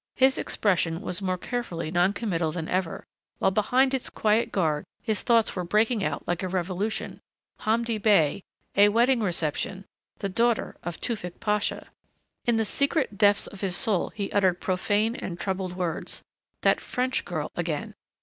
[0.15, 3.05] His expression was more carefully non committal than ever,
[3.37, 7.19] while behind its quiet guard his thoughts were breaking out like a revolution.
[7.59, 8.41] Hamdi Bey....
[8.75, 9.85] A wedding reception....
[10.17, 11.87] The daughter of Tewfick Pasha....
[12.45, 16.23] In the secret depths of his soul he uttered profane and troubled words.
[16.61, 17.93] That French girl, again....